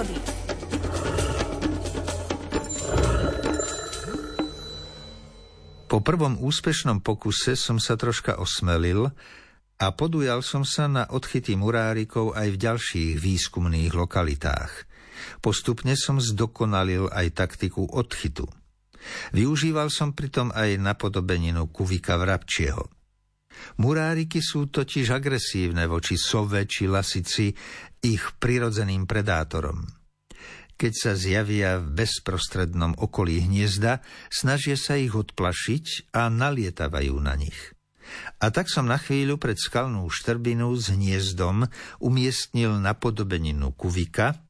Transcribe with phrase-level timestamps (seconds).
[0.00, 0.16] prírody.
[5.90, 9.10] Po prvom úspešnom pokuse som sa troška osmelil
[9.80, 14.86] a podujal som sa na odchyty murárikov aj v ďalších výskumných lokalitách.
[15.42, 18.46] Postupne som zdokonalil aj taktiku odchytu.
[19.34, 22.99] Využíval som pritom aj napodobeninu kuvika vrabčieho.
[23.80, 27.52] Muráriky sú totiž agresívne voči sove či lasici
[28.00, 29.84] ich prirodzeným predátorom.
[30.80, 34.00] Keď sa zjavia v bezprostrednom okolí hniezda,
[34.32, 37.76] snažia sa ich odplašiť a nalietavajú na nich.
[38.40, 41.68] A tak som na chvíľu pred skalnú štrbinu s hniezdom
[42.00, 44.40] umiestnil napodobeninu kuvika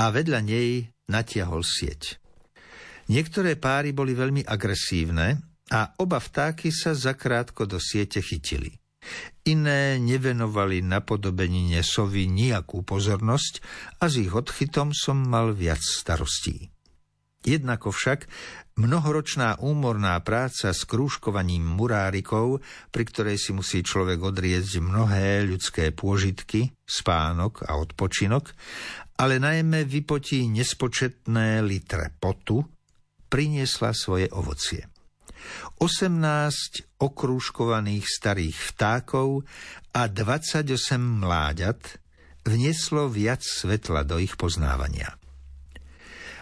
[0.00, 2.16] a vedľa nej natiahol sieť.
[3.10, 8.74] Niektoré páry boli veľmi agresívne a oba vtáky sa zakrátko do siete chytili.
[9.48, 13.64] Iné nevenovali napodobenine sovy nejakú pozornosť
[14.02, 16.68] a s ich odchytom som mal viac starostí.
[17.40, 18.28] Jednako však
[18.76, 22.60] mnohoročná úmorná práca s krúžkovaním murárikov,
[22.92, 28.52] pri ktorej si musí človek odrieť mnohé ľudské pôžitky, spánok a odpočinok,
[29.16, 32.60] ale najmä vypotí nespočetné litre potu,
[33.32, 34.99] priniesla svoje ovocie.
[35.78, 39.48] 18 okrúžkovaných starých vtákov
[39.96, 42.00] a 28 mláďat
[42.44, 45.16] vnieslo viac svetla do ich poznávania.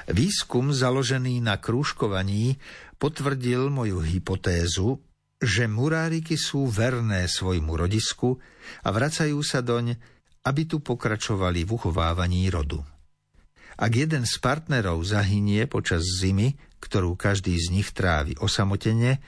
[0.08, 2.56] Výskum založený na krúžkovaní
[2.96, 5.04] potvrdil moju hypotézu,
[5.38, 8.40] že muráriky sú verné svojmu rodisku
[8.82, 9.94] a vracajú sa doň,
[10.48, 12.80] aby tu pokračovali v uchovávaní rodu.
[13.78, 19.22] Ak jeden z partnerov zahynie počas zimy, ktorú každý z nich trávi osamotene,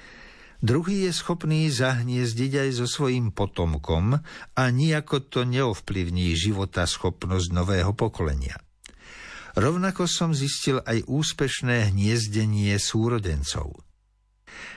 [0.59, 4.19] druhý je schopný zahniezdiť aj so svojím potomkom
[4.59, 8.59] a nijako to neovplyvní života schopnosť nového pokolenia.
[9.55, 13.87] Rovnako som zistil aj úspešné hniezdenie súrodencov.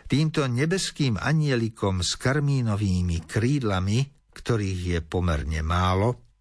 [0.05, 4.05] Týmto nebeským anielikom s karmínovými krídlami,
[4.38, 6.32] ktorých je pomerne málo,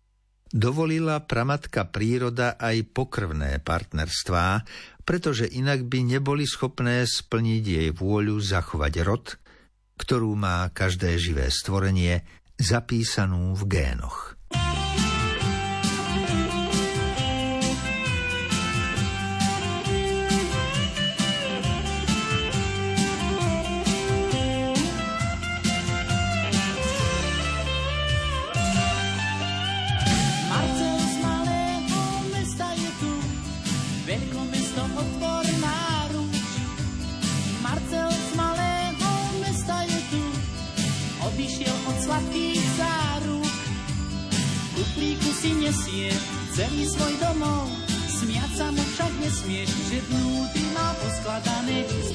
[0.52, 4.62] dovolila pramatka príroda aj pokrvné partnerstvá,
[5.02, 9.24] pretože inak by neboli schopné splniť jej vôľu zachovať rod,
[9.98, 12.22] ktorú má každé živé stvorenie
[12.60, 14.36] zapísanú v génoch.
[45.42, 46.06] Si nesie
[46.54, 47.66] celý svoj domov.
[48.22, 52.11] Smiať sa mu však nesmieš, že vnútri má poskladané čisté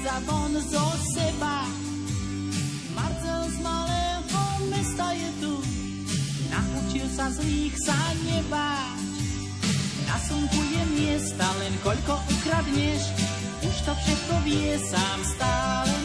[0.00, 1.64] vychádza von zo seba.
[2.94, 4.40] Marcel z malého
[4.72, 5.54] mesta je tu,
[6.48, 9.00] naučil sa zlých sa nebáť.
[10.08, 13.02] Na slnku je miesta, len koľko ukradneš,
[13.60, 15.99] už to všetko vie, sám stále